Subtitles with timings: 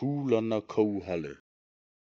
[0.00, 1.32] Kulanakauhale.